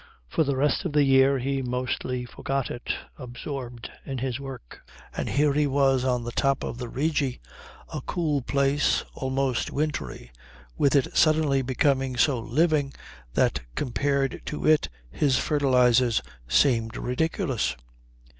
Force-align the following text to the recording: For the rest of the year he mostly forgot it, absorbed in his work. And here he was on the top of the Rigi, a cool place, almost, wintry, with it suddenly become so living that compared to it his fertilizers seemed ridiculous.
For 0.27 0.43
the 0.43 0.55
rest 0.55 0.83
of 0.83 0.93
the 0.93 1.03
year 1.03 1.37
he 1.37 1.61
mostly 1.61 2.25
forgot 2.25 2.71
it, 2.71 2.89
absorbed 3.19 3.91
in 4.03 4.17
his 4.17 4.39
work. 4.39 4.81
And 5.15 5.29
here 5.29 5.53
he 5.53 5.67
was 5.67 6.03
on 6.03 6.23
the 6.23 6.31
top 6.31 6.63
of 6.63 6.79
the 6.79 6.89
Rigi, 6.89 7.39
a 7.93 8.01
cool 8.01 8.41
place, 8.41 9.05
almost, 9.13 9.69
wintry, 9.69 10.31
with 10.75 10.95
it 10.95 11.15
suddenly 11.15 11.61
become 11.61 12.17
so 12.17 12.39
living 12.39 12.95
that 13.35 13.59
compared 13.75 14.41
to 14.47 14.65
it 14.65 14.89
his 15.11 15.37
fertilizers 15.37 16.23
seemed 16.47 16.97
ridiculous. 16.97 17.75